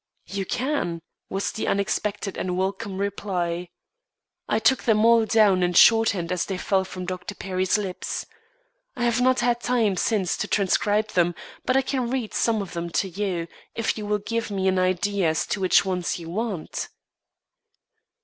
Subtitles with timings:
[0.25, 3.69] "You can," was the unexpected and welcome reply.
[4.49, 7.35] "I took them all down in shorthand as they fell from Dr.
[7.35, 8.25] Perry's lips.
[8.95, 11.35] I have not had time since to transcribe them,
[11.65, 14.79] but I can read some of them to you, if you will give me an
[14.79, 16.89] idea as to which ones you want."